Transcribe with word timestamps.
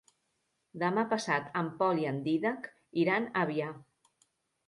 Demà 0.83 1.01
passat 1.09 1.51
en 1.61 1.67
Pol 1.81 2.01
i 2.05 2.09
en 2.13 2.17
Dídac 2.29 2.65
iran 3.03 3.27
a 3.35 3.43
Avià. 3.45 3.67